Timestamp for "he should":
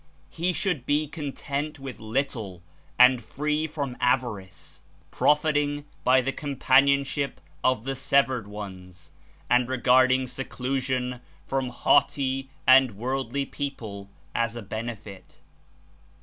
0.31-0.87